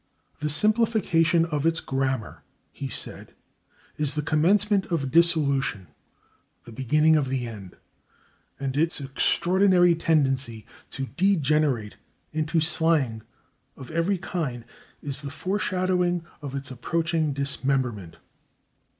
"The 0.39 0.49
simplification 0.49 1.45
of 1.45 1.63
its 1.63 1.79
grammar," 1.79 2.41
he 2.71 2.89
said, 2.89 3.35
"is 3.97 4.15
the 4.15 4.23
commencement 4.23 4.87
of 4.87 5.11
dissolution, 5.11 5.89
the 6.63 6.71
beginning 6.71 7.15
of 7.17 7.29
the 7.29 7.45
end, 7.45 7.77
and 8.59 8.75
its 8.75 8.99
extraordinary 8.99 9.93
tendency 9.93 10.65
to 10.89 11.05
degenerate 11.15 11.97
into 12.33 12.59
slang 12.59 13.21
of 13.77 13.89
[Pg316] 13.89 13.95
every 13.95 14.17
kind 14.17 14.65
is 15.03 15.21
the 15.21 15.29
foreshadowing 15.29 16.25
of 16.41 16.55
its 16.55 16.71
approaching 16.71 17.31
dismemberment." 17.31 18.17